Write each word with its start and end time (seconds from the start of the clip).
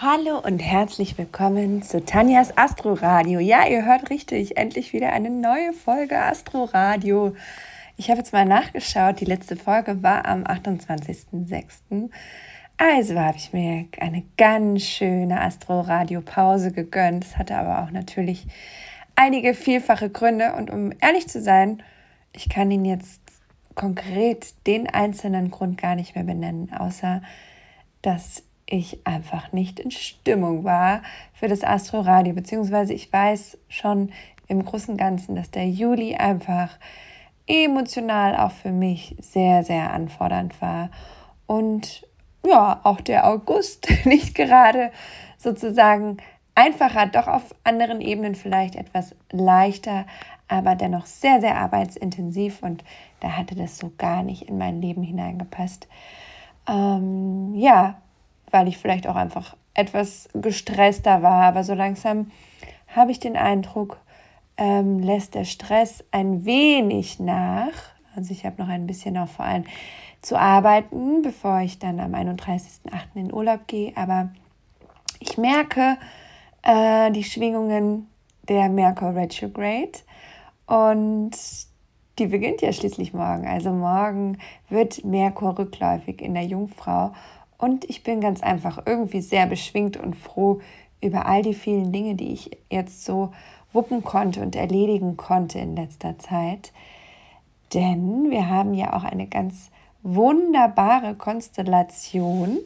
Hallo 0.00 0.38
und 0.38 0.60
herzlich 0.60 1.18
willkommen 1.18 1.82
zu 1.82 2.04
Tanjas 2.04 2.56
Astro 2.56 2.92
Radio. 2.92 3.40
Ja, 3.40 3.66
ihr 3.66 3.84
hört 3.84 4.10
richtig, 4.10 4.56
endlich 4.56 4.92
wieder 4.92 5.12
eine 5.12 5.28
neue 5.28 5.72
Folge 5.72 6.16
Astro 6.16 6.66
Radio. 6.66 7.34
Ich 7.96 8.08
habe 8.08 8.20
jetzt 8.20 8.32
mal 8.32 8.44
nachgeschaut, 8.44 9.18
die 9.18 9.24
letzte 9.24 9.56
Folge 9.56 10.00
war 10.04 10.24
am 10.24 10.44
28.06. 10.44 12.10
Also 12.76 13.18
habe 13.18 13.38
ich 13.38 13.52
mir 13.52 13.86
eine 13.98 14.22
ganz 14.36 14.84
schöne 14.84 15.40
Astro 15.40 15.80
Radio 15.80 16.20
Pause 16.20 16.70
gegönnt. 16.70 17.24
Es 17.24 17.36
hatte 17.36 17.56
aber 17.56 17.82
auch 17.82 17.90
natürlich 17.90 18.46
einige 19.16 19.52
vielfache 19.52 20.10
Gründe 20.10 20.52
und 20.52 20.70
um 20.70 20.92
ehrlich 21.00 21.28
zu 21.28 21.42
sein, 21.42 21.82
ich 22.32 22.48
kann 22.48 22.70
Ihnen 22.70 22.84
jetzt 22.84 23.20
konkret 23.74 24.54
den 24.68 24.88
einzelnen 24.88 25.50
Grund 25.50 25.76
gar 25.76 25.96
nicht 25.96 26.14
mehr 26.14 26.22
benennen, 26.22 26.72
außer 26.72 27.20
dass 28.00 28.44
ich 28.70 29.06
einfach 29.06 29.52
nicht 29.52 29.80
in 29.80 29.90
Stimmung 29.90 30.64
war 30.64 31.02
für 31.32 31.48
das 31.48 31.64
Astro-Radio, 31.64 32.34
beziehungsweise 32.34 32.92
ich 32.92 33.12
weiß 33.12 33.58
schon 33.68 34.12
im 34.46 34.64
Großen 34.64 34.92
und 34.92 34.98
Ganzen, 34.98 35.34
dass 35.34 35.50
der 35.50 35.68
Juli 35.68 36.14
einfach 36.16 36.78
emotional 37.46 38.36
auch 38.36 38.52
für 38.52 38.72
mich 38.72 39.16
sehr, 39.20 39.64
sehr 39.64 39.92
anfordernd 39.92 40.60
war. 40.60 40.90
Und 41.46 42.06
ja, 42.46 42.80
auch 42.84 43.00
der 43.00 43.26
August 43.26 43.88
nicht 44.04 44.34
gerade 44.34 44.90
sozusagen 45.38 46.18
einfacher, 46.54 47.06
doch 47.06 47.28
auf 47.28 47.54
anderen 47.64 48.00
Ebenen 48.00 48.34
vielleicht 48.34 48.74
etwas 48.74 49.14
leichter, 49.30 50.06
aber 50.48 50.74
dennoch 50.74 51.06
sehr, 51.06 51.40
sehr 51.40 51.56
arbeitsintensiv 51.56 52.62
und 52.62 52.84
da 53.20 53.36
hatte 53.36 53.54
das 53.54 53.78
so 53.78 53.92
gar 53.96 54.22
nicht 54.22 54.42
in 54.42 54.58
mein 54.58 54.80
Leben 54.80 55.02
hineingepasst. 55.02 55.88
Ähm, 56.68 57.54
ja, 57.54 58.00
weil 58.50 58.68
ich 58.68 58.78
vielleicht 58.78 59.06
auch 59.06 59.16
einfach 59.16 59.56
etwas 59.74 60.28
gestresster 60.34 61.22
war. 61.22 61.42
Aber 61.44 61.64
so 61.64 61.74
langsam 61.74 62.30
habe 62.94 63.10
ich 63.10 63.20
den 63.20 63.36
Eindruck, 63.36 64.00
ähm, 64.56 64.98
lässt 65.00 65.34
der 65.34 65.44
Stress 65.44 66.04
ein 66.10 66.44
wenig 66.44 67.20
nach. 67.20 67.72
Also 68.16 68.32
ich 68.32 68.44
habe 68.44 68.60
noch 68.60 68.68
ein 68.68 68.86
bisschen 68.86 69.16
auch 69.16 69.28
vor 69.28 69.44
allem 69.44 69.64
zu 70.20 70.36
arbeiten, 70.36 71.22
bevor 71.22 71.60
ich 71.60 71.78
dann 71.78 72.00
am 72.00 72.14
31.08. 72.14 72.70
in 73.14 73.32
Urlaub 73.32 73.66
gehe. 73.66 73.96
Aber 73.96 74.30
ich 75.20 75.38
merke 75.38 75.96
äh, 76.62 77.10
die 77.12 77.24
Schwingungen 77.24 78.08
der 78.48 78.68
Merkur 78.68 79.14
Retrograde 79.14 80.00
und 80.66 81.30
die 82.18 82.26
beginnt 82.26 82.62
ja 82.62 82.72
schließlich 82.72 83.14
morgen. 83.14 83.46
Also 83.46 83.70
morgen 83.70 84.38
wird 84.68 85.04
Merkur 85.04 85.58
rückläufig 85.58 86.20
in 86.20 86.34
der 86.34 86.44
Jungfrau 86.44 87.12
und 87.58 87.84
ich 87.90 88.04
bin 88.04 88.20
ganz 88.20 88.42
einfach 88.42 88.86
irgendwie 88.86 89.20
sehr 89.20 89.46
beschwingt 89.46 89.96
und 89.96 90.14
froh 90.14 90.60
über 91.00 91.26
all 91.26 91.42
die 91.42 91.54
vielen 91.54 91.92
Dinge, 91.92 92.14
die 92.14 92.32
ich 92.32 92.50
jetzt 92.70 93.04
so 93.04 93.32
wuppen 93.72 94.02
konnte 94.02 94.40
und 94.40 94.56
erledigen 94.56 95.16
konnte 95.16 95.58
in 95.58 95.76
letzter 95.76 96.18
Zeit. 96.18 96.72
Denn 97.74 98.30
wir 98.30 98.48
haben 98.48 98.74
ja 98.74 98.96
auch 98.96 99.04
eine 99.04 99.26
ganz 99.26 99.70
wunderbare 100.02 101.14
Konstellation. 101.14 102.58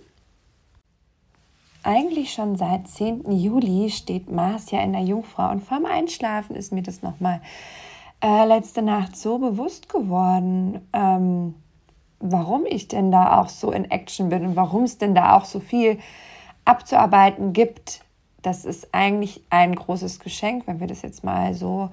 Eigentlich 1.82 2.32
schon 2.32 2.56
seit 2.56 2.86
10. 2.86 3.32
Juli 3.32 3.90
steht 3.90 4.30
Mars 4.30 4.70
ja 4.70 4.80
in 4.80 4.92
der 4.92 5.02
Jungfrau 5.02 5.50
und 5.50 5.62
vorm 5.62 5.86
Einschlafen 5.86 6.54
ist 6.54 6.72
mir 6.72 6.82
das 6.82 7.02
nochmal 7.02 7.40
äh, 8.22 8.46
letzte 8.46 8.82
Nacht 8.82 9.16
so 9.16 9.38
bewusst 9.38 9.88
geworden. 9.88 10.86
Ähm, 10.92 11.54
warum 12.22 12.64
ich 12.66 12.88
denn 12.88 13.10
da 13.10 13.40
auch 13.40 13.48
so 13.48 13.72
in 13.72 13.90
Action 13.90 14.28
bin 14.28 14.46
und 14.46 14.56
warum 14.56 14.84
es 14.84 14.96
denn 14.96 15.14
da 15.14 15.36
auch 15.36 15.44
so 15.44 15.60
viel 15.60 15.98
abzuarbeiten 16.64 17.52
gibt. 17.52 18.02
Das 18.42 18.64
ist 18.64 18.88
eigentlich 18.92 19.42
ein 19.50 19.74
großes 19.74 20.20
Geschenk, 20.20 20.66
wenn 20.66 20.80
wir 20.80 20.86
das 20.86 21.02
jetzt 21.02 21.24
mal 21.24 21.54
so 21.54 21.90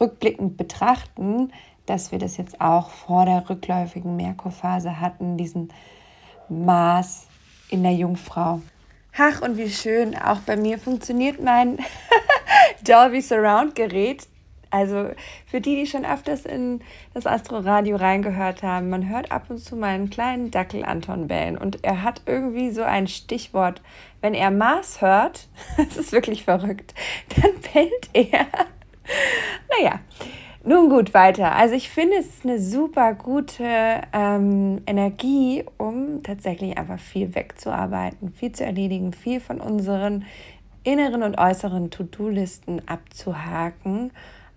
rückblickend 0.00 0.56
betrachten, 0.56 1.52
dass 1.86 2.12
wir 2.12 2.18
das 2.18 2.36
jetzt 2.36 2.60
auch 2.60 2.90
vor 2.90 3.24
der 3.24 3.48
rückläufigen 3.48 4.16
Merkurphase 4.16 5.00
hatten, 5.00 5.36
diesen 5.36 5.72
Maß 6.48 7.26
in 7.70 7.82
der 7.82 7.94
Jungfrau. 7.94 8.60
Ach, 9.16 9.42
und 9.42 9.56
wie 9.56 9.70
schön, 9.70 10.16
auch 10.16 10.38
bei 10.40 10.56
mir 10.56 10.78
funktioniert 10.78 11.42
mein 11.42 11.78
Dolby 12.84 13.20
Surround 13.20 13.74
Gerät 13.74 14.26
also 14.70 15.10
für 15.46 15.60
die, 15.60 15.76
die 15.76 15.86
schon 15.86 16.04
öfters 16.04 16.44
in 16.44 16.80
das 17.14 17.26
Astro-Radio 17.26 17.96
reingehört 17.96 18.62
haben, 18.62 18.90
man 18.90 19.08
hört 19.08 19.32
ab 19.32 19.46
und 19.48 19.58
zu 19.58 19.76
mal 19.76 19.88
einen 19.88 20.10
kleinen 20.10 20.50
Dackel 20.50 20.84
Anton 20.84 21.28
bellen 21.28 21.56
und 21.56 21.84
er 21.84 22.02
hat 22.02 22.22
irgendwie 22.26 22.70
so 22.70 22.82
ein 22.82 23.08
Stichwort. 23.08 23.82
Wenn 24.20 24.34
er 24.34 24.50
Mars 24.50 25.00
hört, 25.00 25.48
das 25.76 25.96
ist 25.96 26.12
wirklich 26.12 26.44
verrückt, 26.44 26.94
dann 27.36 27.52
bellt 27.72 28.10
er. 28.12 28.46
naja, 29.78 30.00
nun 30.64 30.90
gut, 30.90 31.14
weiter. 31.14 31.54
Also 31.54 31.74
ich 31.74 31.88
finde, 31.88 32.16
es 32.16 32.26
ist 32.26 32.44
eine 32.44 32.60
super 32.60 33.14
gute 33.14 34.02
ähm, 34.12 34.82
Energie, 34.86 35.64
um 35.78 36.22
tatsächlich 36.22 36.76
einfach 36.76 36.98
viel 36.98 37.34
wegzuarbeiten, 37.34 38.32
viel 38.32 38.52
zu 38.52 38.64
erledigen, 38.64 39.12
viel 39.12 39.40
von 39.40 39.60
unseren 39.60 40.26
inneren 40.84 41.22
und 41.22 41.38
äußeren 41.38 41.90
To-Do-Listen 41.90 42.86
abzuhaken 42.86 44.10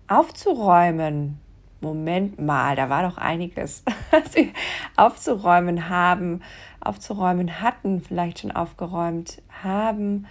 aufzuräumen. 0.08 1.38
Moment 1.80 2.40
mal, 2.40 2.76
da 2.76 2.88
war 2.88 3.02
doch 3.02 3.18
einiges, 3.18 3.82
was 4.10 4.34
wir 4.34 4.48
aufzuräumen 4.96 5.88
haben, 5.88 6.42
aufzuräumen 6.80 7.60
hatten, 7.60 8.00
vielleicht 8.00 8.40
schon 8.40 8.52
aufgeräumt 8.52 9.42
haben 9.62 10.26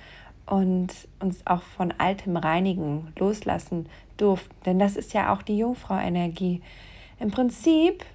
und 0.46 0.94
uns 1.20 1.46
auch 1.46 1.62
von 1.62 1.94
altem 1.98 2.38
reinigen, 2.38 3.14
loslassen 3.18 3.88
durften. 4.18 4.56
Denn 4.66 4.80
das 4.80 4.96
ist 4.96 5.14
ja 5.14 5.34
auch 5.34 5.42
die 5.42 5.58
Jungfrau-Energie. 5.58 6.62
Im 7.20 7.32
Prinzip 7.32 8.06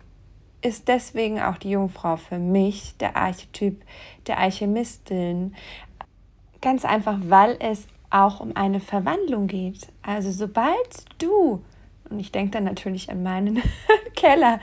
ist 0.62 0.88
deswegen 0.88 1.40
auch 1.40 1.58
die 1.58 1.70
Jungfrau 1.70 2.16
für 2.16 2.38
mich 2.38 2.96
der 2.98 3.16
Archetyp 3.16 3.82
der 4.26 4.38
Alchemistin. 4.38 5.54
Ganz 6.60 6.84
einfach, 6.84 7.18
weil 7.22 7.56
es 7.60 7.86
auch 8.10 8.40
um 8.40 8.54
eine 8.56 8.80
Verwandlung 8.80 9.46
geht. 9.46 9.88
Also 10.02 10.30
sobald 10.30 11.04
du, 11.18 11.62
und 12.08 12.20
ich 12.20 12.32
denke 12.32 12.52
dann 12.52 12.64
natürlich 12.64 13.10
an 13.10 13.22
meinen 13.22 13.62
Keller, 14.14 14.60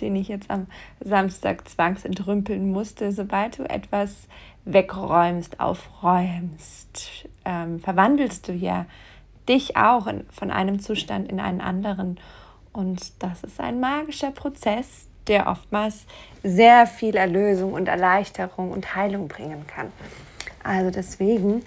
den 0.00 0.16
ich 0.16 0.28
jetzt 0.28 0.50
am 0.50 0.66
Samstag 1.00 1.68
zwangsentrümpeln 1.68 2.70
musste, 2.70 3.12
sobald 3.12 3.58
du 3.58 3.64
etwas 3.64 4.28
wegräumst, 4.64 5.60
aufräumst, 5.60 7.26
ähm, 7.44 7.80
verwandelst 7.80 8.48
du 8.48 8.52
ja 8.52 8.86
dich 9.48 9.76
auch 9.76 10.06
in, 10.06 10.24
von 10.30 10.50
einem 10.50 10.80
Zustand 10.80 11.30
in 11.30 11.40
einen 11.40 11.60
anderen. 11.60 12.18
Und 12.72 13.22
das 13.22 13.44
ist 13.44 13.60
ein 13.60 13.80
magischer 13.80 14.30
Prozess, 14.30 15.06
der 15.26 15.46
oftmals 15.48 16.06
sehr 16.42 16.86
viel 16.86 17.16
Erlösung 17.16 17.72
und 17.72 17.88
Erleichterung 17.88 18.70
und 18.72 18.94
Heilung 18.94 19.28
bringen 19.28 19.66
kann. 19.66 19.92
Also 20.62 20.90
deswegen 20.90 21.62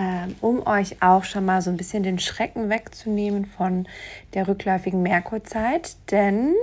ähm, 0.00 0.34
um 0.40 0.66
euch 0.66 1.02
auch 1.02 1.24
schon 1.24 1.44
mal 1.44 1.60
so 1.60 1.68
ein 1.68 1.76
bisschen 1.76 2.02
den 2.02 2.18
Schrecken 2.18 2.70
wegzunehmen 2.70 3.44
von 3.44 3.86
der 4.32 4.48
rückläufigen 4.48 5.02
Merkurzeit. 5.02 5.96
Denn 6.10 6.54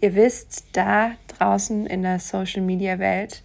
ihr 0.00 0.14
wisst, 0.14 0.64
da 0.72 1.12
draußen 1.28 1.84
in 1.86 2.02
der 2.02 2.20
Social-Media-Welt 2.20 3.42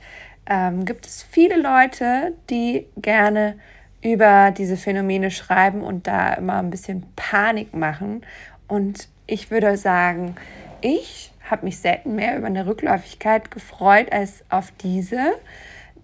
ähm, 0.49 0.85
gibt 0.85 1.05
es 1.05 1.21
viele 1.21 1.61
Leute, 1.61 2.33
die 2.49 2.85
gerne 2.95 3.59
über 4.01 4.51
diese 4.51 4.77
Phänomene 4.77 5.31
schreiben 5.31 5.81
und 5.81 6.07
da 6.07 6.35
immer 6.35 6.59
ein 6.59 6.69
bisschen 6.69 7.03
Panik 7.17 7.73
machen. 7.73 8.21
Und 8.69 9.09
ich 9.27 9.51
würde 9.51 9.75
sagen, 9.75 10.35
ich 10.79 11.33
habe 11.49 11.65
mich 11.65 11.79
selten 11.79 12.15
mehr 12.15 12.37
über 12.37 12.47
eine 12.47 12.67
Rückläufigkeit 12.67 13.51
gefreut 13.51 14.13
als 14.13 14.45
auf 14.49 14.71
diese. 14.81 15.33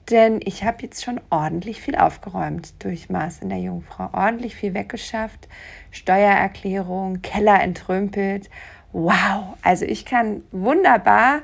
Denn 0.10 0.40
ich 0.44 0.64
habe 0.64 0.82
jetzt 0.82 1.04
schon 1.04 1.22
ordentlich 1.30 1.82
viel 1.82 1.96
aufgeräumt 1.96 2.84
durch 2.84 3.10
Mars 3.10 3.40
in 3.40 3.50
der 3.50 3.60
Jungfrau. 3.60 4.10
Ordentlich 4.14 4.56
viel 4.56 4.74
weggeschafft. 4.74 5.48
Steuererklärung, 5.92 7.22
Keller 7.22 7.62
entrümpelt. 7.62 8.50
Wow, 8.92 9.56
also 9.62 9.86
ich 9.86 10.06
kann 10.06 10.44
wunderbar. 10.52 11.44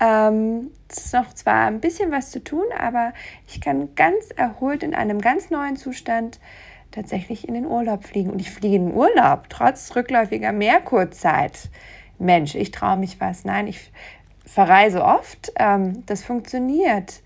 Ähm, 0.00 0.70
es 0.88 1.06
ist 1.06 1.14
noch 1.14 1.32
zwar 1.34 1.66
ein 1.66 1.80
bisschen 1.80 2.10
was 2.10 2.30
zu 2.30 2.42
tun, 2.42 2.64
aber 2.76 3.12
ich 3.46 3.60
kann 3.60 3.94
ganz 3.94 4.30
erholt 4.34 4.82
in 4.82 4.94
einem 4.94 5.20
ganz 5.20 5.50
neuen 5.50 5.76
Zustand 5.76 6.40
tatsächlich 6.90 7.46
in 7.46 7.54
den 7.54 7.66
Urlaub 7.66 8.04
fliegen. 8.04 8.30
Und 8.30 8.40
ich 8.40 8.50
fliege 8.50 8.76
in 8.76 8.86
den 8.86 8.96
Urlaub, 8.96 9.48
trotz 9.50 9.94
rückläufiger 9.94 10.52
Merkurzeit. 10.52 11.68
Mensch, 12.18 12.54
ich 12.54 12.70
traue 12.70 12.96
mich 12.96 13.20
was. 13.20 13.44
Nein, 13.44 13.68
ich 13.68 13.92
verreise 14.44 15.04
oft. 15.04 15.52
Ähm, 15.56 16.04
das 16.06 16.24
funktioniert. 16.24 17.22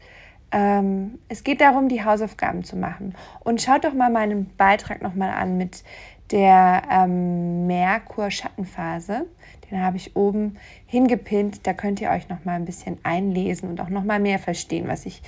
Ähm, 0.54 1.18
es 1.28 1.42
geht 1.42 1.60
darum, 1.60 1.88
die 1.88 2.04
Hausaufgaben 2.04 2.62
zu 2.62 2.76
machen. 2.76 3.16
Und 3.40 3.60
schaut 3.60 3.84
doch 3.84 3.92
mal 3.92 4.08
meinen 4.08 4.54
Beitrag 4.56 5.02
nochmal 5.02 5.30
an 5.30 5.58
mit 5.58 5.82
der 6.30 6.82
ähm, 6.90 7.66
Merkur-Schattenphase. 7.66 9.26
Den 9.68 9.82
habe 9.82 9.96
ich 9.96 10.14
oben 10.14 10.56
hingepinnt. 10.86 11.66
Da 11.66 11.72
könnt 11.72 12.00
ihr 12.00 12.10
euch 12.10 12.28
noch 12.28 12.44
mal 12.44 12.52
ein 12.52 12.66
bisschen 12.66 12.98
einlesen 13.02 13.68
und 13.68 13.80
auch 13.80 13.88
noch 13.88 14.04
mal 14.04 14.20
mehr 14.20 14.38
verstehen, 14.38 14.86
was 14.86 15.06
ich 15.06 15.22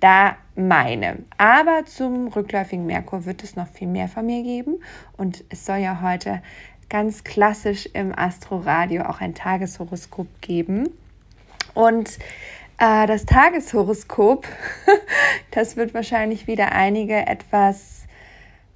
da 0.00 0.36
meine. 0.54 1.20
Aber 1.38 1.86
zum 1.86 2.28
rückläufigen 2.28 2.84
Merkur 2.84 3.24
wird 3.24 3.42
es 3.44 3.56
noch 3.56 3.68
viel 3.68 3.88
mehr 3.88 4.08
von 4.08 4.26
mir 4.26 4.42
geben. 4.42 4.74
Und 5.16 5.42
es 5.48 5.64
soll 5.64 5.78
ja 5.78 6.02
heute 6.02 6.42
ganz 6.90 7.24
klassisch 7.24 7.86
im 7.94 8.16
Astroradio 8.16 9.04
auch 9.04 9.22
ein 9.22 9.34
Tageshoroskop 9.34 10.28
geben. 10.42 10.90
Und 11.72 12.18
äh, 12.78 13.06
das 13.06 13.26
Tageshoroskop, 13.26 14.46
das 15.50 15.76
wird 15.76 15.94
wahrscheinlich 15.94 16.46
wieder 16.46 16.72
einige 16.72 17.26
etwas, 17.26 18.06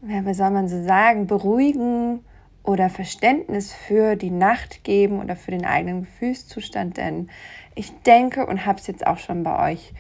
wie 0.00 0.35
soll 0.35 0.50
man 0.50 0.69
so 0.69 0.82
sagen, 0.82 1.26
beruhigen 1.26 2.25
oder 2.62 2.91
Verständnis 2.91 3.73
für 3.73 4.17
die 4.17 4.31
Nacht 4.31 4.85
geben 4.85 5.20
oder 5.20 5.37
für 5.37 5.50
den 5.50 5.64
eigenen 5.64 6.02
Gefühlszustand. 6.02 6.97
Denn 6.97 7.31
ich 7.75 7.93
denke 8.02 8.47
und 8.47 8.67
habe 8.67 8.79
es 8.79 8.87
jetzt 8.87 9.06
auch 9.06 9.19
schon 9.19 9.43
bei 9.43 9.70
euch 9.70 9.93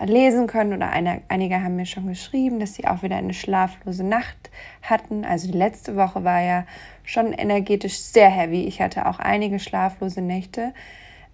lesen 0.00 0.46
können 0.46 0.72
oder 0.72 0.90
eine, 0.90 1.22
einige 1.28 1.62
haben 1.62 1.76
mir 1.76 1.86
schon 1.86 2.06
geschrieben, 2.06 2.60
dass 2.60 2.74
sie 2.74 2.86
auch 2.86 3.02
wieder 3.02 3.16
eine 3.16 3.34
schlaflose 3.34 4.04
Nacht 4.04 4.50
hatten. 4.82 5.24
Also 5.24 5.50
die 5.50 5.58
letzte 5.58 5.96
Woche 5.96 6.22
war 6.22 6.40
ja 6.40 6.64
schon 7.04 7.32
energetisch 7.32 7.98
sehr 7.98 8.28
heavy. 8.28 8.64
Ich 8.64 8.80
hatte 8.80 9.06
auch 9.06 9.18
einige 9.18 9.58
schlaflose 9.58 10.20
Nächte. 10.20 10.72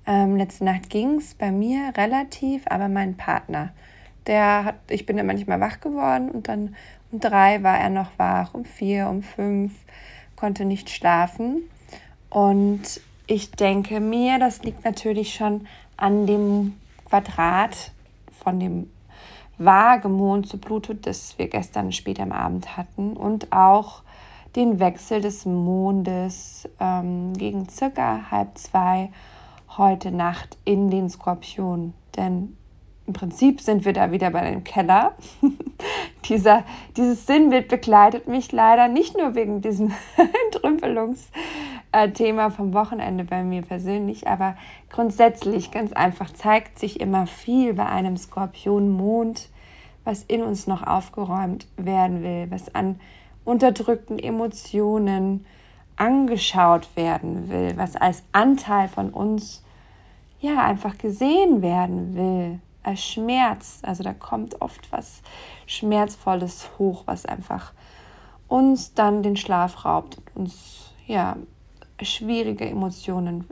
Ähm, 0.06 0.36
letzte 0.36 0.64
Nacht 0.64 0.90
ging 0.90 1.16
es 1.16 1.34
bei 1.34 1.50
mir 1.50 1.92
relativ, 1.96 2.64
aber 2.66 2.88
mein 2.88 3.16
Partner, 3.16 3.72
der 4.26 4.64
hat, 4.64 4.74
ich 4.88 5.06
bin 5.06 5.16
ja 5.16 5.24
manchmal 5.24 5.60
wach 5.60 5.80
geworden 5.80 6.30
und 6.30 6.48
dann 6.48 6.76
um 7.10 7.20
drei 7.20 7.62
war 7.62 7.78
er 7.78 7.90
noch 7.90 8.10
wach, 8.18 8.54
um 8.54 8.64
vier, 8.64 9.08
um 9.08 9.22
fünf, 9.22 9.72
konnte 10.36 10.64
nicht 10.64 10.90
schlafen. 10.90 11.62
Und 12.28 13.00
ich 13.26 13.52
denke 13.52 14.00
mir, 14.00 14.38
das 14.38 14.62
liegt 14.62 14.84
natürlich 14.84 15.34
schon 15.34 15.66
an 15.96 16.26
dem 16.26 16.74
Quadrat 17.06 17.92
von 18.42 18.60
dem 18.60 18.90
Waagemond 19.56 20.48
zu 20.48 20.58
Pluto, 20.58 20.94
das 20.94 21.38
wir 21.38 21.48
gestern 21.48 21.92
spät 21.92 22.18
am 22.20 22.32
Abend 22.32 22.76
hatten 22.76 23.16
und 23.16 23.52
auch 23.52 24.02
den 24.56 24.80
Wechsel 24.80 25.20
des 25.20 25.46
Mondes 25.46 26.68
ähm, 26.80 27.32
gegen 27.34 27.68
circa 27.68 28.30
halb 28.30 28.58
zwei 28.58 29.10
heute 29.78 30.10
Nacht 30.10 30.58
in 30.64 30.90
den 30.90 31.08
Skorpion. 31.08 31.94
Denn 32.16 32.56
im 33.06 33.12
Prinzip 33.12 33.60
sind 33.60 33.84
wir 33.84 33.92
da 33.92 34.12
wieder 34.12 34.30
bei 34.30 34.50
dem 34.50 34.64
Keller. 34.64 35.12
Dieser, 36.28 36.64
dieses 36.96 37.26
Sinnbild 37.26 37.68
begleitet 37.68 38.28
mich 38.28 38.50
leider 38.50 38.88
nicht 38.88 39.14
nur 39.14 39.34
wegen 39.34 39.60
diesem 39.60 39.92
Entrümpelungsthema 40.46 42.48
vom 42.48 42.72
Wochenende 42.72 43.24
bei 43.24 43.44
mir 43.44 43.60
persönlich, 43.60 44.26
aber 44.26 44.56
grundsätzlich 44.88 45.70
ganz 45.70 45.92
einfach 45.92 46.32
zeigt 46.32 46.78
sich 46.78 47.00
immer 47.00 47.26
viel 47.26 47.74
bei 47.74 47.84
einem 47.84 48.16
Skorpion-Mond, 48.16 49.50
was 50.04 50.22
in 50.22 50.42
uns 50.42 50.66
noch 50.66 50.86
aufgeräumt 50.86 51.66
werden 51.76 52.22
will, 52.22 52.50
was 52.50 52.74
an 52.74 52.98
unterdrückten 53.44 54.18
Emotionen 54.18 55.44
angeschaut 55.96 56.88
werden 56.96 57.50
will, 57.50 57.76
was 57.76 57.96
als 57.96 58.22
Anteil 58.32 58.88
von 58.88 59.10
uns 59.10 59.63
ja 60.44 60.62
einfach 60.64 60.98
gesehen 60.98 61.62
werden 61.62 62.14
will 62.14 62.60
als 62.82 63.02
Schmerz. 63.02 63.80
Also 63.82 64.02
da 64.02 64.12
kommt 64.12 64.60
oft 64.60 64.92
was 64.92 65.22
Schmerzvolles 65.66 66.70
hoch, 66.78 67.04
was 67.06 67.26
einfach 67.26 67.72
uns 68.48 68.94
dann 68.94 69.22
den 69.22 69.36
Schlaf 69.36 69.84
raubt 69.84 70.18
und 70.18 70.36
uns 70.36 70.92
ja 71.06 71.36
schwierige 72.00 72.68
Emotionen 72.68 73.46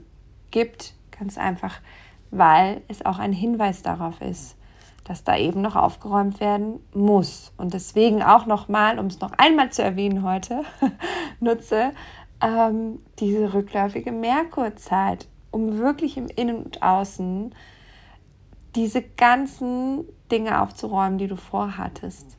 gibt. 0.51 0.93
Ganz 1.17 1.37
einfach, 1.37 1.79
weil 2.31 2.81
es 2.87 3.05
auch 3.05 3.19
ein 3.19 3.33
Hinweis 3.33 3.81
darauf 3.81 4.21
ist, 4.21 4.55
dass 5.03 5.23
da 5.23 5.35
eben 5.37 5.61
noch 5.61 5.75
aufgeräumt 5.75 6.39
werden 6.39 6.79
muss. 6.93 7.51
Und 7.57 7.73
deswegen 7.73 8.23
auch 8.23 8.45
nochmal, 8.45 8.99
um 8.99 9.07
es 9.07 9.19
noch 9.19 9.31
einmal 9.37 9.71
zu 9.71 9.83
erwähnen 9.83 10.23
heute, 10.23 10.63
nutze 11.39 11.91
ähm, 12.41 12.99
diese 13.19 13.53
rückläufige 13.53 14.11
Merkurzeit, 14.11 15.27
um 15.53 15.77
wirklich 15.77 16.17
im 16.17 16.27
Innen 16.27 16.63
und 16.63 16.81
Außen 16.81 17.53
diese 18.75 19.01
ganzen 19.01 20.05
Dinge 20.31 20.61
aufzuräumen, 20.61 21.17
die 21.19 21.27
du 21.27 21.35
vorhattest. 21.35 22.37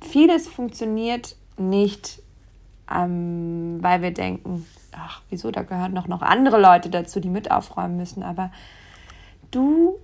Vieles 0.00 0.48
funktioniert 0.48 1.36
nicht, 1.56 2.20
ähm, 2.92 3.78
weil 3.80 4.02
wir 4.02 4.12
denken, 4.12 4.66
ach, 4.92 5.22
wieso, 5.30 5.50
da 5.50 5.62
gehören 5.62 5.92
noch, 5.92 6.08
noch 6.08 6.22
andere 6.22 6.60
Leute 6.60 6.90
dazu, 6.90 7.20
die 7.20 7.28
mit 7.28 7.50
aufräumen 7.50 7.96
müssen. 7.96 8.22
Aber 8.22 8.50
du 9.50 9.98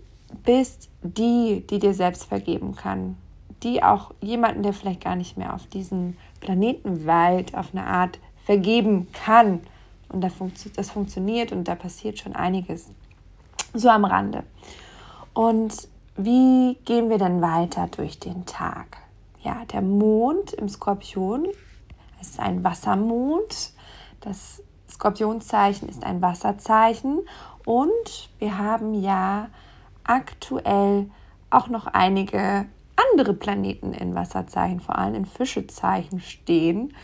bist 0.44 0.88
die, 1.02 1.64
die 1.68 1.78
dir 1.78 1.94
selbst 1.94 2.24
vergeben 2.24 2.76
kann. 2.76 3.16
Die 3.62 3.82
auch 3.82 4.12
jemanden, 4.20 4.62
der 4.62 4.72
vielleicht 4.72 5.02
gar 5.02 5.16
nicht 5.16 5.36
mehr 5.36 5.54
auf 5.54 5.66
diesem 5.66 6.16
Planeten 6.40 7.06
weilt, 7.06 7.54
auf 7.56 7.70
eine 7.72 7.86
Art 7.86 8.18
vergeben 8.44 9.08
kann. 9.12 9.60
Und 10.14 10.20
das 10.20 10.90
funktioniert 10.90 11.52
und 11.52 11.64
da 11.64 11.74
passiert 11.74 12.18
schon 12.18 12.34
einiges. 12.34 12.90
So 13.72 13.88
am 13.88 14.04
Rande. 14.04 14.44
Und 15.32 15.88
wie 16.16 16.76
gehen 16.84 17.10
wir 17.10 17.18
dann 17.18 17.42
weiter 17.42 17.88
durch 17.88 18.20
den 18.20 18.46
Tag? 18.46 18.98
Ja, 19.42 19.64
der 19.64 19.82
Mond 19.82 20.52
im 20.52 20.68
Skorpion 20.68 21.48
ist 22.20 22.38
ein 22.38 22.62
Wassermond. 22.62 23.72
Das 24.20 24.62
Skorpionzeichen 24.88 25.88
ist 25.88 26.04
ein 26.04 26.22
Wasserzeichen 26.22 27.20
und 27.64 28.30
wir 28.38 28.56
haben 28.58 28.94
ja 28.94 29.48
aktuell 30.04 31.10
auch 31.50 31.68
noch 31.68 31.86
einige 31.88 32.66
andere 33.10 33.34
Planeten 33.34 33.92
in 33.92 34.14
Wasserzeichen, 34.14 34.78
vor 34.78 34.96
allem 34.96 35.14
in 35.14 35.26
Fischezeichen 35.26 36.20
stehen. 36.20 36.94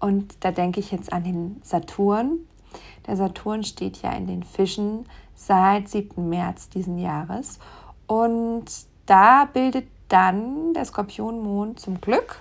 Und 0.00 0.44
da 0.44 0.50
denke 0.50 0.80
ich 0.80 0.90
jetzt 0.90 1.12
an 1.12 1.24
den 1.24 1.60
Saturn. 1.62 2.40
Der 3.06 3.16
Saturn 3.16 3.64
steht 3.64 4.02
ja 4.02 4.12
in 4.12 4.26
den 4.26 4.42
Fischen 4.42 5.06
seit 5.34 5.88
7. 5.88 6.28
März 6.28 6.68
diesen 6.68 6.98
Jahres. 6.98 7.58
Und 8.06 8.64
da 9.06 9.44
bildet 9.44 9.86
dann 10.08 10.74
der 10.74 10.84
Skorpionmond 10.84 11.80
zum 11.80 12.00
Glück 12.00 12.40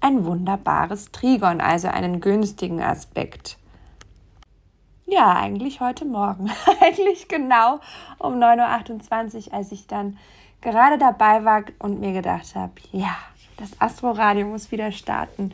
ein 0.00 0.24
wunderbares 0.24 1.10
Trigon, 1.12 1.60
also 1.60 1.88
einen 1.88 2.20
günstigen 2.20 2.82
Aspekt. 2.82 3.58
Ja, 5.06 5.34
eigentlich 5.34 5.80
heute 5.80 6.04
Morgen. 6.04 6.50
eigentlich 6.80 7.28
genau 7.28 7.80
um 8.18 8.34
9.28 8.34 9.48
Uhr, 9.48 9.54
als 9.54 9.72
ich 9.72 9.86
dann 9.86 10.18
gerade 10.60 10.98
dabei 10.98 11.44
war 11.44 11.64
und 11.78 12.00
mir 12.00 12.12
gedacht 12.12 12.54
habe, 12.54 12.72
ja, 12.92 13.16
das 13.56 13.80
Astroradio 13.80 14.46
muss 14.46 14.70
wieder 14.70 14.92
starten. 14.92 15.52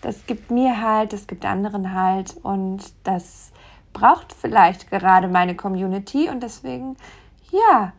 Das 0.00 0.26
gibt 0.26 0.50
mir 0.50 0.80
halt, 0.80 1.12
das 1.12 1.26
gibt 1.26 1.44
anderen 1.44 1.94
halt 1.94 2.36
und 2.42 2.92
das 3.04 3.51
braucht 3.92 4.32
vielleicht 4.32 4.90
gerade 4.90 5.28
meine 5.28 5.54
Community 5.54 6.28
und 6.28 6.42
deswegen, 6.42 6.96
ja, 7.50 7.92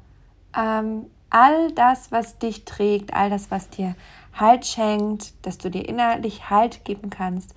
ähm, 0.57 1.05
all 1.29 1.71
das, 1.71 2.11
was 2.11 2.37
dich 2.37 2.65
trägt, 2.65 3.13
all 3.13 3.29
das, 3.29 3.51
was 3.51 3.69
dir 3.69 3.95
Halt 4.33 4.65
schenkt, 4.65 5.33
dass 5.45 5.59
du 5.59 5.69
dir 5.69 5.87
innerlich 5.87 6.49
Halt 6.49 6.85
geben 6.85 7.11
kannst, 7.11 7.53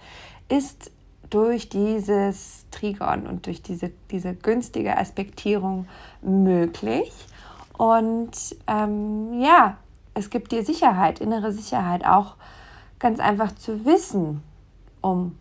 ist 0.48 0.90
durch 1.30 1.68
dieses 1.68 2.66
Trigon 2.70 3.26
und 3.26 3.46
durch 3.46 3.62
diese, 3.62 3.90
diese 4.10 4.34
günstige 4.34 4.96
Aspektierung 4.96 5.88
möglich. 6.20 7.12
Und 7.78 8.32
ähm, 8.66 9.40
ja, 9.40 9.78
es 10.14 10.30
gibt 10.30 10.52
dir 10.52 10.64
Sicherheit, 10.64 11.20
innere 11.20 11.52
Sicherheit, 11.52 12.06
auch 12.06 12.36
ganz 12.98 13.20
einfach 13.20 13.52
zu 13.52 13.84
wissen 13.84 14.42
um 15.00 15.38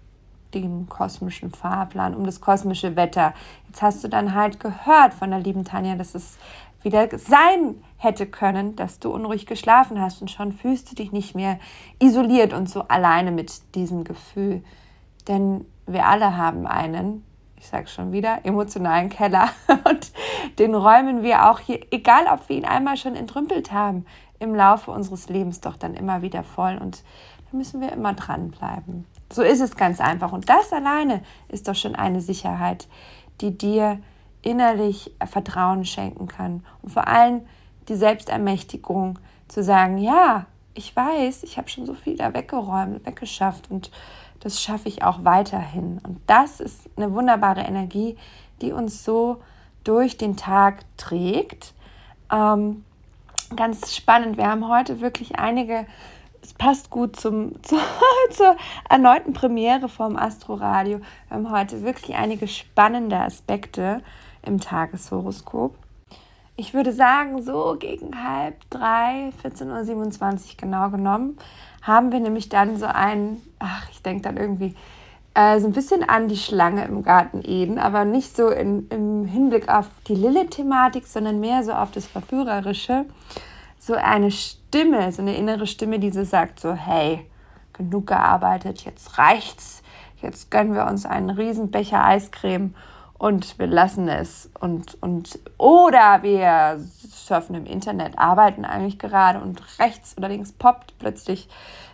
den 0.62 0.88
kosmischen 0.88 1.52
Fahrplan, 1.52 2.16
um 2.16 2.26
das 2.26 2.42
kosmische 2.42 2.96
Wetter. 2.96 3.34
Jetzt 3.68 3.82
hast 3.82 4.04
du 4.04 4.08
dann 4.08 4.34
halt 4.34 4.60
gehört 4.60 5.14
von 5.14 5.30
der 5.30 5.40
lieben 5.40 5.66
Tanja, 5.66 5.96
dass 5.96 6.16
es 6.16 6.38
wieder 6.82 7.08
sein 7.18 7.84
hätte 7.98 8.28
können, 8.28 8.76
dass 8.76 9.00
du 9.00 9.12
unruhig 9.12 9.46
geschlafen 9.46 10.00
hast 10.00 10.22
und 10.22 10.30
schon 10.30 10.54
fühlst 10.54 10.92
du 10.92 10.96
dich 10.96 11.12
nicht 11.12 11.36
mehr 11.36 11.60
isoliert 12.00 12.54
und 12.54 12.70
so 12.70 12.84
alleine 12.88 13.32
mit 13.32 13.76
diesem 13.76 14.04
Gefühl. 14.04 14.64
Denn 15.28 15.66
wir 15.88 16.06
alle 16.06 16.38
haben 16.38 16.68
einen, 16.68 17.26
ich 17.58 17.68
sage 17.68 17.88
schon 17.88 18.12
wieder, 18.12 18.46
emotionalen 18.46 19.10
Keller 19.10 19.50
und 19.90 20.12
den 20.60 20.76
räumen 20.76 21.24
wir 21.24 21.50
auch 21.50 21.60
hier, 21.60 21.80
egal 21.92 22.28
ob 22.32 22.48
wir 22.50 22.58
ihn 22.58 22.66
einmal 22.66 22.98
schon 22.98 23.16
entrümpelt 23.16 23.72
haben, 23.72 24.06
im 24.40 24.54
Laufe 24.54 24.92
unseres 24.92 25.28
Lebens 25.28 25.62
doch 25.62 25.78
dann 25.78 25.96
immer 25.96 26.22
wieder 26.22 26.44
voll 26.44 26.78
und 26.80 27.04
da 27.50 27.58
müssen 27.58 27.82
wir 27.82 27.92
immer 27.92 28.14
dranbleiben. 28.14 29.06
So 29.32 29.42
ist 29.42 29.62
es 29.62 29.76
ganz 29.76 30.00
einfach 30.00 30.32
und 30.32 30.50
das 30.50 30.72
alleine 30.72 31.22
ist 31.50 31.68
doch 31.68 31.76
schon 31.76 31.96
eine 31.96 32.22
Sicherheit, 32.22 32.88
die 33.42 33.58
dir 33.58 34.00
innerlich 34.42 35.12
Vertrauen 35.26 35.86
schenken 35.86 36.28
kann 36.28 36.64
und 36.82 36.92
vor 36.92 37.08
allem 37.08 37.42
die 37.90 37.96
Selbstermächtigung 37.96 39.20
zu 39.48 39.64
sagen, 39.64 39.98
ja, 39.98 40.46
ich 40.74 40.96
weiß, 40.96 41.44
ich 41.44 41.58
habe 41.58 41.70
schon 41.70 41.86
so 41.86 41.94
viel 41.94 42.18
da 42.18 42.34
weggeräumt, 42.34 43.06
weggeschafft 43.06 43.72
und 43.72 43.92
das 44.42 44.62
schaffe 44.62 44.90
ich 44.90 45.04
auch 45.04 45.24
weiterhin. 45.24 46.00
Und 46.04 46.20
das 46.28 46.60
ist 46.60 46.90
eine 46.98 47.12
wunderbare 47.14 47.62
Energie, 47.62 48.18
die 48.62 48.74
uns 48.74 49.04
so 49.04 49.42
durch 49.84 50.18
den 50.18 50.36
Tag 50.36 50.84
trägt. 50.98 51.74
Ähm, 52.32 52.84
ganz 53.56 53.96
spannend. 53.96 54.38
Wir 54.38 54.48
haben 54.48 54.68
heute 54.68 55.02
wirklich 55.02 55.40
einige, 55.40 55.88
es 56.46 56.54
passt 56.54 56.90
gut 56.90 57.16
zum, 57.16 57.54
zu, 57.64 57.76
zur 58.32 58.56
erneuten 58.90 59.34
Premiere 59.34 59.90
vom 59.90 60.16
Astroradio. 60.16 61.00
Wir 61.00 61.38
haben 61.38 61.52
heute 61.52 61.84
wirklich 61.84 62.16
einige 62.16 62.48
spannende 62.48 63.18
Aspekte 63.18 64.02
im 64.44 64.60
Tageshoroskop. 64.60 65.76
Ich 66.56 66.74
würde 66.74 66.94
sagen, 66.94 67.42
so 67.42 67.76
gegen 67.78 68.24
halb 68.24 68.56
drei, 68.70 69.34
14.27 69.44 70.22
Uhr 70.32 70.40
genau 70.58 70.90
genommen, 70.90 71.38
haben 71.82 72.12
wir 72.12 72.20
nämlich 72.20 72.48
dann 72.48 72.78
so 72.78 72.86
einen, 72.86 73.42
ach, 73.60 73.90
ich 73.92 74.02
denke 74.02 74.22
dann 74.22 74.38
irgendwie, 74.38 74.74
äh, 75.34 75.60
so 75.60 75.68
ein 75.68 75.74
bisschen 75.74 76.08
an 76.08 76.30
die 76.30 76.38
Schlange 76.38 76.86
im 76.86 77.04
Garten 77.04 77.42
Eden, 77.44 77.78
aber 77.78 78.06
nicht 78.06 78.38
so 78.38 78.50
in, 78.50 78.88
im 78.90 79.26
Hinblick 79.26 79.68
auf 79.68 79.88
die 80.08 80.16
Lilith-Thematik, 80.16 81.08
sondern 81.08 81.42
mehr 81.42 81.64
so 81.64 81.74
auf 81.74 81.92
das 81.92 82.06
Verführerische. 82.06 83.06
So 83.86 83.94
eine 83.94 84.32
Stimme, 84.32 85.12
so 85.12 85.22
eine 85.22 85.36
innere 85.36 85.68
Stimme, 85.68 86.00
die 86.00 86.10
so 86.10 86.24
sagt 86.24 86.60
so, 86.60 86.74
hey, 86.74 87.30
genug 87.72 88.08
gearbeitet, 88.08 88.84
jetzt 88.84 89.20
reicht's, 89.20 89.84
jetzt 90.24 90.50
gönnen 90.50 90.74
wir 90.74 90.88
uns 90.88 91.06
einen 91.06 91.30
riesen 91.30 91.70
Becher 91.70 92.04
Eiscreme 92.04 92.74
und 93.20 93.60
wir 93.60 93.68
lassen 93.68 94.08
es 94.08 94.50
und, 94.60 94.98
und 95.04 95.38
oder 95.60 96.24
wir 96.24 96.80
surfen 96.80 97.54
im 97.54 97.68
Internet, 97.68 98.18
arbeiten 98.18 98.66
eigentlich 98.66 98.98
gerade 98.98 99.40
und 99.40 99.62
rechts 99.78 100.18
oder 100.18 100.30
links 100.30 100.52
poppt 100.52 100.98
plötzlich 100.98 101.48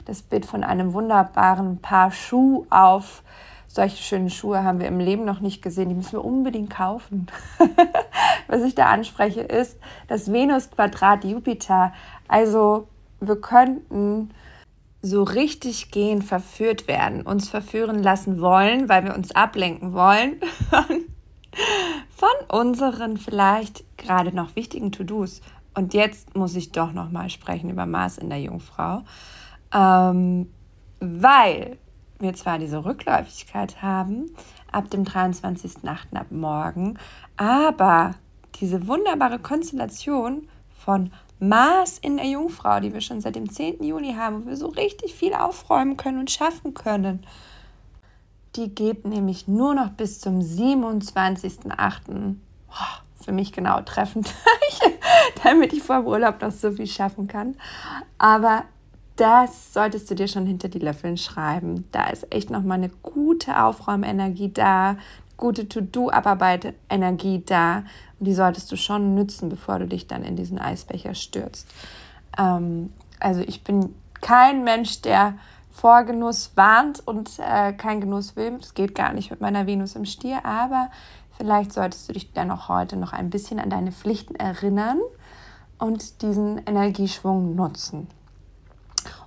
das 0.06 0.22
Bild 0.22 0.46
von 0.46 0.64
einem 0.64 0.94
wunderbaren 0.94 1.80
Paar 1.80 2.14
Schuh 2.14 2.66
auf. 2.70 3.22
Solche 3.74 4.04
schönen 4.04 4.30
Schuhe 4.30 4.64
haben 4.64 4.80
wir 4.80 4.88
im 4.88 5.00
Leben 5.00 5.24
noch 5.24 5.40
nicht 5.40 5.62
gesehen. 5.62 5.90
Die 5.90 5.96
müssen 5.96 6.14
wir 6.14 6.26
unbedingt 6.26 6.70
kaufen. 6.70 7.28
Was 8.48 8.64
ich 8.64 8.76
da 8.76 8.88
anspreche, 8.88 9.42
ist 9.42 9.80
das 10.08 10.32
Venus-Quadrat 10.32 11.24
Jupiter. 11.24 11.94
Also 12.28 12.88
wir 13.22 13.40
könnten 13.40 14.32
so 15.02 15.24
richtig 15.24 15.90
gehen, 15.90 16.22
verführt 16.22 16.88
werden, 16.88 17.22
uns 17.22 17.50
verführen 17.50 18.04
lassen 18.04 18.42
wollen, 18.42 18.90
weil 18.90 19.06
wir 19.06 19.16
uns 19.16 19.32
ablenken 19.32 19.94
wollen 19.94 20.42
von 22.10 22.60
unseren 22.60 23.18
vielleicht 23.18 23.86
gerade 23.98 24.36
noch 24.36 24.56
wichtigen 24.56 24.92
To-Dos. 24.92 25.42
Und 25.74 25.94
jetzt 25.94 26.36
muss 26.36 26.56
ich 26.56 26.72
doch 26.72 26.92
noch 26.92 27.10
mal 27.10 27.30
sprechen 27.30 27.70
über 27.70 27.86
Mars 27.86 28.18
in 28.18 28.30
der 28.30 28.42
Jungfrau. 28.42 29.04
Ähm, 29.74 30.52
weil 31.00 31.78
wir 32.22 32.34
zwar 32.34 32.60
diese 32.60 32.86
Rückläufigkeit 32.86 33.82
haben, 33.82 34.32
ab 34.72 34.90
dem 34.90 35.04
23.8. 35.04 36.16
ab 36.16 36.28
morgen, 36.32 36.98
aber 37.38 38.16
diese 38.60 38.88
wunderbare 38.88 39.40
Konstellation 39.40 40.48
von 40.78 41.12
Mars 41.40 41.98
in 41.98 42.18
der 42.18 42.28
Jungfrau, 42.28 42.80
die 42.80 42.94
wir 42.94 43.02
schon 43.02 43.20
seit 43.22 43.36
dem 43.36 43.50
10. 43.50 43.84
Juni 43.84 44.14
haben, 44.14 44.44
wo 44.44 44.50
wir 44.50 44.58
so 44.58 44.68
richtig 44.68 45.16
viel 45.16 45.34
aufräumen 45.34 45.98
können 45.98 46.20
und 46.20 46.30
schaffen 46.30 46.74
können, 46.74 47.26
die 48.56 48.74
geht 48.74 49.06
nämlich 49.06 49.48
nur 49.48 49.74
noch 49.74 49.90
bis 49.90 50.20
zum 50.20 50.40
27.8. 50.40 52.36
für 53.24 53.32
mich 53.32 53.54
genau 53.54 53.82
treffend, 53.82 54.34
damit 55.44 55.74
ich 55.74 55.82
vor 55.82 55.98
dem 55.98 56.08
Urlaub 56.08 56.42
noch 56.42 56.52
so 56.52 56.72
viel 56.72 56.88
schaffen 56.88 57.28
kann. 57.28 57.56
Aber 58.18 58.66
das 59.16 59.74
solltest 59.74 60.10
du 60.10 60.16
dir 60.16 60.28
schon 60.28 60.46
hinter 60.46 60.70
die 60.70 60.80
Löffeln 60.80 61.18
schreiben. 61.18 61.88
Da 61.92 62.08
ist 62.08 62.34
echt 62.34 62.50
nochmal 62.50 62.78
eine 62.78 62.90
gute 62.90 63.64
Aufräumenergie 63.64 64.52
da, 64.52 64.98
gute 65.38 65.68
To-Do-Abarbeit-Energie 65.68 67.44
da. 67.46 67.84
Und 68.20 68.26
die 68.26 68.34
solltest 68.34 68.72
du 68.72 68.78
schon 68.78 69.14
nützen, 69.16 69.50
bevor 69.50 69.80
du 69.80 69.88
dich 69.88 70.08
dann 70.08 70.24
in 70.24 70.36
diesen 70.36 70.60
Eisbecher 70.60 71.14
stürzt. 71.14 71.68
Ähm, 72.38 72.92
also 73.20 73.42
ich 73.42 73.64
bin 73.64 73.94
kein 74.22 74.64
Mensch, 74.64 75.02
der 75.02 75.36
vor 75.72 76.04
Genuss 76.04 76.52
warnt 76.56 77.06
und 77.06 77.40
äh, 77.40 77.74
kein 77.74 78.02
Genuss 78.02 78.36
will. 78.36 78.58
Das 78.60 78.74
geht 78.74 78.94
gar 78.96 79.14
nicht 79.14 79.32
mit 79.32 79.42
meiner 79.42 79.68
Venus 79.68 79.96
im 79.96 80.06
Stier, 80.06 80.46
aber 80.46 80.90
vielleicht 81.38 81.74
solltest 81.74 82.08
du 82.10 82.14
dich 82.14 82.34
dennoch 82.34 82.70
heute 82.70 82.98
noch 82.98 83.14
ein 83.14 83.30
bisschen 83.30 83.60
an 83.60 83.70
deine 83.70 83.92
Pflichten 83.92 84.36
erinnern 84.36 85.00
und 85.80 86.22
diesen 86.22 86.60
Energieschwung 86.66 87.56
nutzen. 87.56 88.08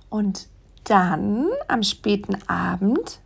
Und 0.09 0.47
dann 0.85 1.47
am 1.67 1.83
späten 1.83 2.37
Abend 2.47 3.19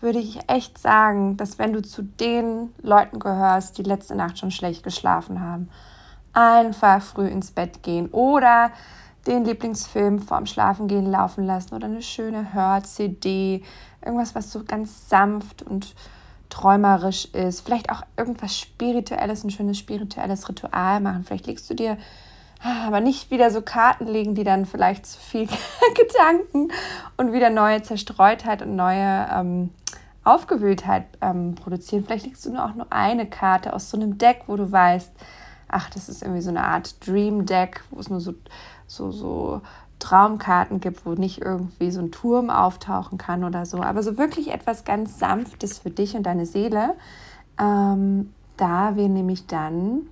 würde 0.00 0.18
ich 0.18 0.38
echt 0.48 0.78
sagen, 0.78 1.36
dass 1.36 1.58
wenn 1.58 1.72
du 1.72 1.82
zu 1.82 2.02
den 2.02 2.72
Leuten 2.82 3.18
gehörst, 3.18 3.78
die 3.78 3.82
letzte 3.82 4.14
Nacht 4.14 4.38
schon 4.38 4.50
schlecht 4.50 4.82
geschlafen 4.82 5.40
haben, 5.40 5.68
einfach 6.32 7.02
früh 7.02 7.26
ins 7.26 7.50
Bett 7.50 7.82
gehen 7.82 8.08
oder 8.10 8.70
den 9.26 9.44
Lieblingsfilm 9.44 10.20
vorm 10.20 10.46
Schlafengehen 10.46 11.10
laufen 11.10 11.44
lassen 11.44 11.74
oder 11.74 11.86
eine 11.86 12.02
schöne 12.02 12.52
Hör-CD, 12.52 13.62
irgendwas, 14.04 14.34
was 14.34 14.52
so 14.52 14.62
ganz 14.62 15.08
sanft 15.08 15.62
und 15.62 15.94
träumerisch 16.48 17.26
ist. 17.26 17.62
Vielleicht 17.62 17.90
auch 17.90 18.02
irgendwas 18.16 18.56
Spirituelles, 18.56 19.42
ein 19.42 19.50
schönes 19.50 19.78
spirituelles 19.78 20.48
Ritual 20.48 21.00
machen. 21.00 21.24
Vielleicht 21.24 21.46
legst 21.46 21.68
du 21.68 21.74
dir 21.74 21.98
aber 22.62 23.00
nicht 23.00 23.30
wieder 23.30 23.50
so 23.50 23.62
Karten 23.62 24.06
legen, 24.06 24.34
die 24.34 24.44
dann 24.44 24.66
vielleicht 24.66 25.06
zu 25.06 25.18
viel 25.18 25.46
Gedanken 25.94 26.72
und 27.16 27.32
wieder 27.32 27.50
neue 27.50 27.82
Zerstreutheit 27.82 28.62
und 28.62 28.76
neue 28.76 29.28
ähm, 29.32 29.70
Aufgewühltheit 30.24 31.06
ähm, 31.20 31.54
produzieren. 31.54 32.04
Vielleicht 32.04 32.26
legst 32.26 32.44
du 32.44 32.52
nur 32.52 32.64
auch 32.64 32.74
nur 32.74 32.86
eine 32.90 33.26
Karte 33.26 33.72
aus 33.72 33.90
so 33.90 33.96
einem 33.96 34.18
Deck, 34.18 34.44
wo 34.46 34.56
du 34.56 34.70
weißt, 34.70 35.12
ach, 35.68 35.90
das 35.90 36.08
ist 36.08 36.22
irgendwie 36.22 36.42
so 36.42 36.50
eine 36.50 36.64
Art 36.64 37.06
Dream 37.06 37.46
Deck, 37.46 37.82
wo 37.90 38.00
es 38.00 38.10
nur 38.10 38.20
so, 38.20 38.34
so, 38.86 39.10
so 39.10 39.60
Traumkarten 39.98 40.80
gibt, 40.80 41.06
wo 41.06 41.12
nicht 41.12 41.42
irgendwie 41.42 41.90
so 41.90 42.00
ein 42.00 42.10
Turm 42.10 42.50
auftauchen 42.50 43.18
kann 43.18 43.44
oder 43.44 43.66
so, 43.66 43.82
aber 43.82 44.02
so 44.02 44.18
wirklich 44.18 44.52
etwas 44.52 44.84
ganz 44.84 45.18
Sanftes 45.18 45.78
für 45.78 45.90
dich 45.90 46.16
und 46.16 46.24
deine 46.24 46.46
Seele. 46.46 46.94
Ähm, 47.58 48.32
da 48.56 48.96
wir 48.96 49.08
nämlich 49.08 49.46
dann 49.46 50.08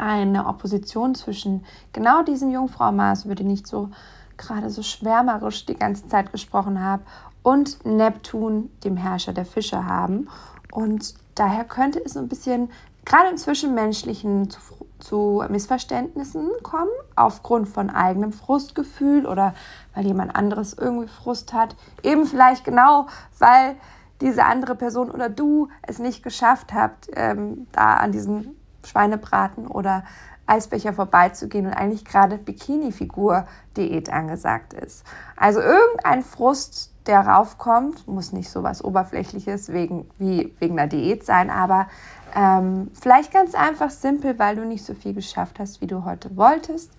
eine 0.00 0.46
Opposition 0.46 1.14
zwischen 1.14 1.64
genau 1.92 2.22
diesem 2.22 2.50
Jungfrau 2.50 2.90
Mars, 2.92 3.24
über 3.24 3.34
den 3.34 3.50
ich 3.50 3.66
so 3.66 3.90
gerade 4.36 4.70
so 4.70 4.82
schwärmerisch 4.82 5.66
die 5.66 5.76
ganze 5.76 6.08
Zeit 6.08 6.32
gesprochen 6.32 6.82
habe, 6.82 7.02
und 7.42 7.84
Neptun, 7.86 8.70
dem 8.84 8.96
Herrscher 8.96 9.32
der 9.32 9.46
Fische, 9.46 9.86
haben. 9.86 10.28
Und 10.72 11.14
daher 11.34 11.64
könnte 11.64 12.02
es 12.04 12.14
so 12.14 12.20
ein 12.20 12.28
bisschen 12.28 12.70
gerade 13.04 13.30
im 13.30 13.36
Zwischenmenschlichen 13.36 14.50
zu, 14.50 14.60
zu 14.98 15.42
Missverständnissen 15.48 16.50
kommen, 16.62 16.90
aufgrund 17.16 17.68
von 17.68 17.90
eigenem 17.90 18.32
Frustgefühl 18.32 19.26
oder 19.26 19.54
weil 19.94 20.06
jemand 20.06 20.36
anderes 20.36 20.74
irgendwie 20.74 21.08
Frust 21.08 21.52
hat. 21.52 21.76
Eben 22.02 22.26
vielleicht 22.26 22.64
genau, 22.64 23.06
weil 23.38 23.76
diese 24.20 24.44
andere 24.44 24.74
Person 24.74 25.10
oder 25.10 25.30
du 25.30 25.68
es 25.82 25.98
nicht 25.98 26.22
geschafft 26.22 26.74
habt, 26.74 27.08
ähm, 27.14 27.66
da 27.72 27.94
an 27.94 28.12
diesen 28.12 28.59
Schweinebraten 28.84 29.66
oder 29.66 30.04
Eisbecher 30.50 30.92
vorbeizugehen 30.92 31.66
und 31.66 31.72
eigentlich 31.72 32.04
gerade 32.04 32.36
Bikini-Figur-Diät 32.36 34.12
angesagt 34.12 34.74
ist. 34.74 35.06
Also 35.36 35.60
irgendein 35.60 36.22
Frust, 36.22 36.92
der 37.06 37.20
raufkommt, 37.20 38.06
muss 38.08 38.32
nicht 38.32 38.50
so 38.50 38.62
was 38.62 38.84
Oberflächliches 38.84 39.72
wegen, 39.72 40.10
wie 40.18 40.52
wegen 40.58 40.78
einer 40.78 40.88
Diät 40.88 41.24
sein, 41.24 41.50
aber 41.50 41.86
ähm, 42.34 42.90
vielleicht 43.00 43.32
ganz 43.32 43.54
einfach 43.54 43.90
simpel, 43.90 44.38
weil 44.38 44.56
du 44.56 44.64
nicht 44.64 44.84
so 44.84 44.94
viel 44.94 45.14
geschafft 45.14 45.60
hast, 45.60 45.80
wie 45.80 45.86
du 45.86 46.04
heute 46.04 46.36
wolltest. 46.36 46.92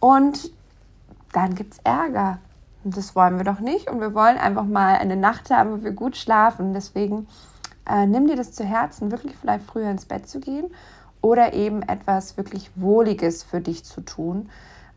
Und 0.00 0.50
dann 1.32 1.54
gibt 1.54 1.74
es 1.74 1.80
Ärger. 1.84 2.38
Und 2.84 2.96
das 2.96 3.14
wollen 3.14 3.36
wir 3.36 3.44
doch 3.44 3.60
nicht. 3.60 3.90
Und 3.90 4.00
wir 4.00 4.14
wollen 4.14 4.38
einfach 4.38 4.64
mal 4.64 4.96
eine 4.96 5.16
Nacht 5.16 5.50
haben, 5.50 5.72
wo 5.72 5.84
wir 5.84 5.92
gut 5.92 6.16
schlafen. 6.16 6.72
Deswegen 6.72 7.26
äh, 7.88 8.06
nimm 8.06 8.26
dir 8.26 8.36
das 8.36 8.52
zu 8.52 8.64
Herzen, 8.64 9.10
wirklich 9.10 9.36
vielleicht 9.36 9.64
früher 9.64 9.90
ins 9.90 10.06
Bett 10.06 10.28
zu 10.28 10.40
gehen 10.40 10.70
oder 11.20 11.52
eben 11.52 11.82
etwas 11.82 12.36
wirklich 12.36 12.70
Wohliges 12.76 13.42
für 13.42 13.60
dich 13.60 13.84
zu 13.84 14.00
tun, 14.00 14.50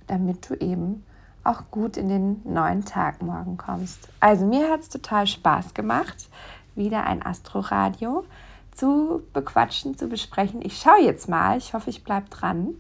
damit 0.08 0.50
du 0.50 0.56
eben 0.56 1.04
auch 1.44 1.64
gut 1.72 1.98
in 1.98 2.10
den 2.10 2.42
neuen 2.44 2.86
Tag 2.86 3.22
morgen 3.22 3.58
kommst. 3.58 4.08
Also 4.20 4.46
mir 4.46 4.70
hat 4.70 4.82
es 4.82 4.90
total 4.90 5.26
Spaß 5.26 5.74
gemacht, 5.74 6.30
wieder 6.76 7.06
ein 7.06 7.26
Astroradio 7.26 8.24
zu 8.74 9.24
bequatschen, 9.34 9.98
zu 9.98 10.08
besprechen. 10.08 10.62
Ich 10.64 10.78
schaue 10.78 11.02
jetzt 11.02 11.28
mal, 11.28 11.58
ich 11.58 11.74
hoffe, 11.74 11.90
ich 11.90 12.04
bleibe 12.04 12.30
dran. 12.30 12.76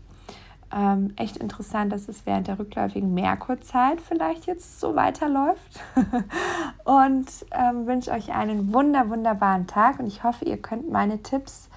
Ähm, 0.73 1.13
echt 1.17 1.35
interessant, 1.35 1.91
dass 1.91 2.07
es 2.07 2.25
während 2.25 2.47
der 2.47 2.57
rückläufigen 2.57 3.13
Merkurzeit 3.13 3.99
vielleicht 3.99 4.45
jetzt 4.45 4.79
so 4.79 4.95
weiterläuft. 4.95 5.81
und 6.85 7.27
ähm, 7.51 7.87
wünsche 7.87 8.11
euch 8.11 8.31
einen 8.31 8.73
wunder, 8.73 9.09
wunderbaren 9.09 9.67
Tag 9.67 9.99
und 9.99 10.07
ich 10.07 10.23
hoffe, 10.23 10.45
ihr 10.45 10.57
könnt 10.57 10.89
meine 10.89 11.21
Tipps 11.21 11.69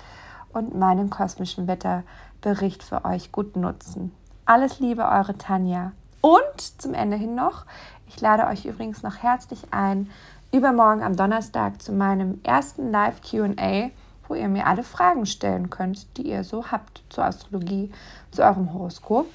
und 0.55 0.75
meinen 0.75 1.11
kosmischen 1.11 1.67
Wetterbericht 1.67 2.83
für 2.83 3.05
euch 3.05 3.33
gut 3.33 3.57
nutzen. 3.57 4.13
Alles 4.47 4.81
Liebe, 4.81 5.05
eure 5.05 5.37
Tanja. 5.37 5.93
Und 6.21 6.81
zum 6.81 6.95
Ende 6.95 7.17
hin 7.17 7.35
noch, 7.35 7.67
ich 8.09 8.21
lade 8.21 8.47
euch 8.47 8.65
übrigens 8.65 9.03
noch 9.03 9.23
herzlich 9.23 9.61
ein, 9.71 10.11
übermorgen 10.53 11.03
am 11.03 11.17
Donnerstag 11.17 11.83
zu 11.83 11.93
meinem 11.93 12.41
ersten 12.45 12.91
Live 12.91 13.21
QA, 13.23 13.91
wo 14.29 14.35
ihr 14.35 14.49
mir 14.49 14.67
alle 14.67 14.85
Fragen 14.85 15.27
stellen 15.27 15.69
könnt, 15.69 16.17
die 16.17 16.29
ihr 16.29 16.45
so 16.45 16.71
habt 16.71 17.03
zur 17.11 17.25
Astrologie, 17.25 17.91
zu 18.31 18.43
eurem 18.43 18.73
Horoskop. 18.73 19.27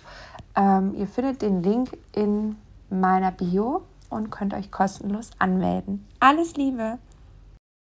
Ähm, 0.56 0.96
ihr 0.96 1.08
findet 1.08 1.42
den 1.42 1.62
Link 1.62 1.98
in 2.14 2.56
meiner 2.90 3.32
Bio 3.32 3.84
und 4.10 4.32
könnt 4.32 4.54
euch 4.54 4.72
kostenlos 4.72 5.32
anmelden. 5.38 6.08
Alles 6.20 6.56
Liebe! 6.56 6.98